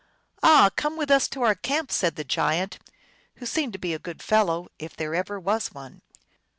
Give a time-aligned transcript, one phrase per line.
[0.41, 2.79] "Ah, come with us to our camp," said the giant,
[3.35, 6.01] who seemed to be a good fellow, if there ever was one.